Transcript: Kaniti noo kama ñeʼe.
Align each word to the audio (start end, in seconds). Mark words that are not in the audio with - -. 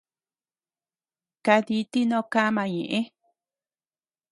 Kaniti 1.45 2.01
noo 2.09 2.25
kama 2.33 2.63
ñeʼe. 2.73 2.99